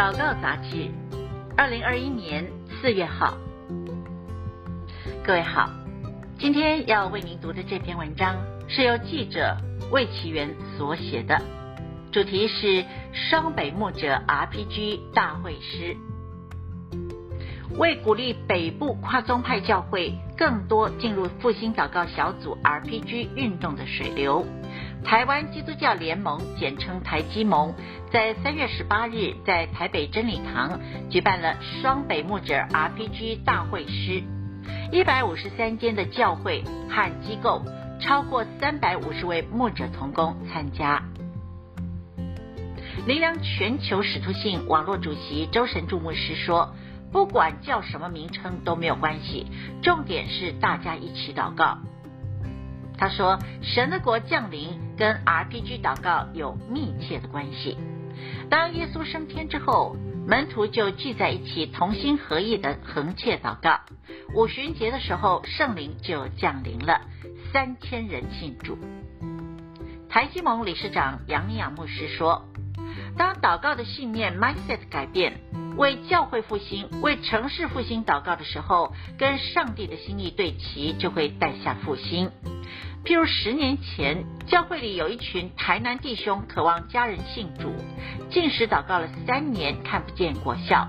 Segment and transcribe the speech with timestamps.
[0.00, 0.88] 祷告杂志，
[1.58, 2.50] 二零二一年
[2.80, 3.36] 四月号。
[5.22, 5.68] 各位好，
[6.38, 8.34] 今天要为您读的这篇文章
[8.66, 9.58] 是由记者
[9.92, 11.38] 魏其元所写的，
[12.10, 12.82] 主题是
[13.12, 15.94] 双北牧者 RPG 大会师。
[17.76, 24.46] 为鼓励北部跨宗派教会更多进入复兴祷告小组 RPG 运动的水流，
[25.04, 27.74] 台湾基督教联盟简称台基盟，
[28.12, 34.22] 在三月十八日在台北真理堂举办了双北牧者 RPG 大会师，
[34.92, 37.64] 一百五十三间的教会和机构，
[38.00, 41.02] 超过三百五十位牧者同工参加。
[43.06, 46.74] 灵粮全球使徒信网络主席周神助牧师说。
[47.12, 49.44] 不管叫什么名称都没有关系，
[49.82, 51.78] 重点是大家一起祷告。
[52.96, 57.78] 他说，神的国降临跟 RPG 祷告有密切的关系。
[58.50, 59.96] 当耶稣升天之后，
[60.28, 63.80] 门徒就聚在一起，同心合意的横切祷告。
[64.34, 67.00] 五旬节的时候，圣灵就降临了，
[67.50, 68.76] 三千人信主。
[70.10, 72.44] 台基盟理事长杨明雅牧师说，
[73.16, 75.40] 当祷告的信念 mindset 改变。
[75.80, 82.30] 为教会复兴、为城市复兴祷告的时候，跟上帝的心意对齐，就会带下复兴。
[83.02, 87.72] 譬如十年前，教会里有一群台南弟兄渴望家人信主，
[88.28, 90.86] 进食祷告了三年，看不见果效。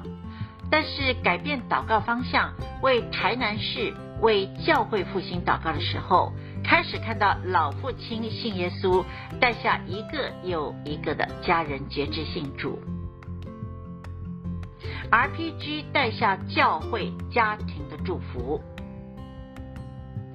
[0.70, 6.34] 但是改变祷告方向，为台南市、为教会复兴祷告的时候，
[6.66, 9.06] 开始看到老父亲信耶稣，
[9.40, 12.78] 带下一个又一个的家人决志信主。
[15.12, 18.62] RPG 带下教会家庭的祝福。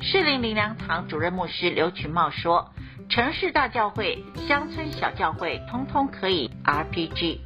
[0.03, 2.73] 士林灵粮堂主任牧师刘群茂说
[3.09, 7.41] ：“城市大教会、乡村小教会，通通可以 RPG。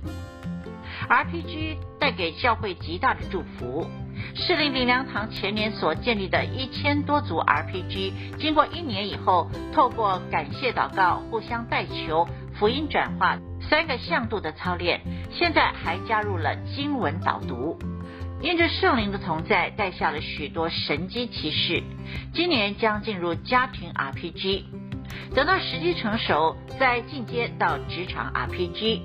[1.09, 3.87] RPG 带给教会极大的祝福。
[4.35, 13.39] 士林灵粮堂前年所建立的一千多组 RPG，经过一年以后，透过感谢祷告、互相代求、福音转化。”
[13.71, 15.01] 三个向度的操练，
[15.31, 17.79] 现在还加入了经文导读，
[18.43, 21.81] 因着圣灵的同在，带下了许多神迹奇事。
[22.35, 24.65] 今年将进入家庭 RPG，
[25.37, 29.03] 等到时机成熟，再进阶到职场 RPG。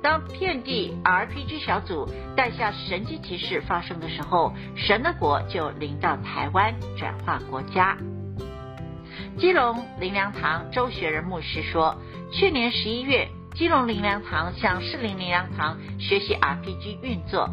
[0.00, 7.98] 当遍地 RPG 小组带下神迹奇事发生的时候，神的国就临到台湾，转化国家。
[9.36, 11.96] 基隆灵粮堂周学仁牧师说，
[12.30, 13.28] 去年十一月。
[13.54, 17.48] 基隆灵粮堂向士林灵粮堂学习 RPG 运作。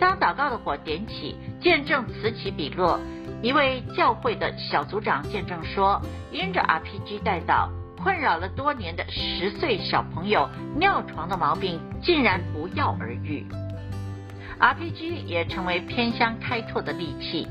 [0.00, 2.98] 当祷告的火点起，见证此起彼落。
[3.40, 7.70] 一位教会的小组长见证说，因着 RPG 带导，
[8.02, 13.46] 困扰了多年的十岁小朋友尿床的毛病竟然不药而愈。
[14.58, 17.46] RPG 也成为偏乡开拓的利器。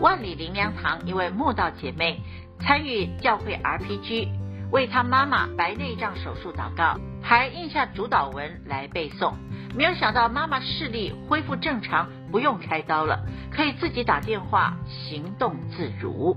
[0.00, 2.18] 万里灵粮堂一位慕道姐妹
[2.60, 4.28] 参与教会 RPG。
[4.70, 9.34] 为他妈妈白内障手术祷告，还印下主导文来背诵。
[9.76, 16.36] 没有想到妈妈视力恢复正常，不用开刀了，可以自己打电话，行动自如。